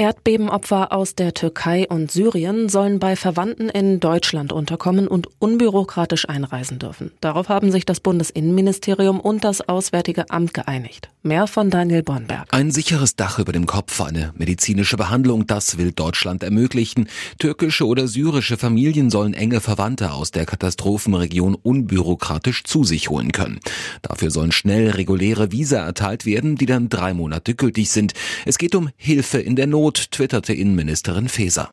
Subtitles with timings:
[0.00, 6.78] Erdbebenopfer aus der Türkei und Syrien sollen bei Verwandten in Deutschland unterkommen und unbürokratisch einreisen
[6.78, 7.12] dürfen.
[7.20, 11.10] Darauf haben sich das Bundesinnenministerium und das Auswärtige Amt geeinigt.
[11.22, 12.48] Mehr von Daniel Bornberg.
[12.50, 17.10] Ein sicheres Dach über dem Kopf, eine medizinische Behandlung, das will Deutschland ermöglichen.
[17.38, 23.60] Türkische oder syrische Familien sollen enge Verwandte aus der Katastrophenregion unbürokratisch zu sich holen können.
[24.00, 28.14] Dafür sollen schnell reguläre Visa erteilt werden, die dann drei Monate gültig sind.
[28.46, 31.68] Es geht um Hilfe in der Not Not, twitterte Innenministerin Faeser.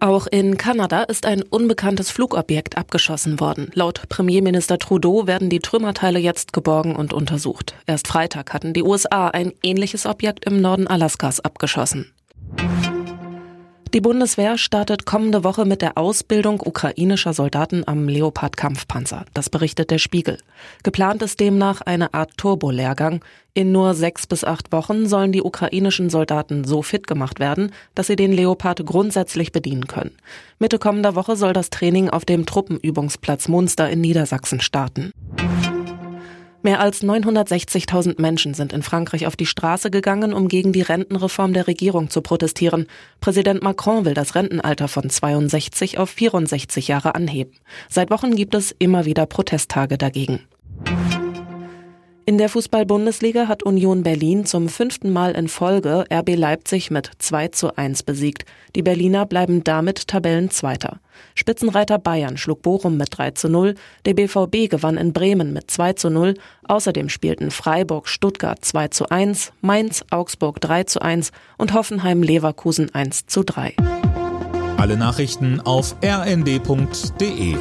[0.00, 3.70] Auch in Kanada ist ein unbekanntes Flugobjekt abgeschossen worden.
[3.74, 7.76] Laut Premierminister Trudeau werden die Trümmerteile jetzt geborgen und untersucht.
[7.86, 12.12] Erst Freitag hatten die USA ein ähnliches Objekt im Norden Alaskas abgeschossen.
[13.96, 19.24] Die Bundeswehr startet kommende Woche mit der Ausbildung ukrainischer Soldaten am Leopard-Kampfpanzer.
[19.32, 20.36] Das berichtet der Spiegel.
[20.82, 23.24] Geplant ist demnach eine Art Turbo-Lehrgang.
[23.54, 28.08] In nur sechs bis acht Wochen sollen die ukrainischen Soldaten so fit gemacht werden, dass
[28.08, 30.14] sie den Leopard grundsätzlich bedienen können.
[30.58, 35.10] Mitte kommender Woche soll das Training auf dem Truppenübungsplatz Munster in Niedersachsen starten.
[36.66, 41.52] Mehr als 960.000 Menschen sind in Frankreich auf die Straße gegangen, um gegen die Rentenreform
[41.52, 42.88] der Regierung zu protestieren.
[43.20, 47.52] Präsident Macron will das Rentenalter von 62 auf 64 Jahre anheben.
[47.88, 50.40] Seit Wochen gibt es immer wieder Protesttage dagegen.
[52.28, 57.48] In der Fußball-Bundesliga hat Union Berlin zum fünften Mal in Folge RB Leipzig mit 2
[57.48, 58.44] zu 1 besiegt.
[58.74, 60.98] Die Berliner bleiben damit Tabellenzweiter.
[61.36, 65.92] Spitzenreiter Bayern schlug Bochum mit 3 zu 0, der BVB gewann in Bremen mit 2
[65.92, 66.34] zu 0,
[66.66, 72.92] außerdem spielten Freiburg Stuttgart 2 zu 1, Mainz Augsburg 3 zu 1 und Hoffenheim Leverkusen
[72.92, 73.76] 1 zu 3.
[74.78, 77.54] Alle Nachrichten auf rnd.de